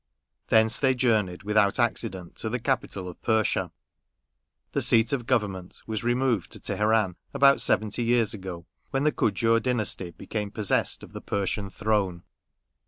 [0.47, 3.71] Thence they journeyed without ac cident to the capital of Persia.
[4.71, 9.59] The seat of government was removed to Teheran about seventy years ago, when the Kujur
[9.61, 12.23] dynasty became possessed of the Persian throne.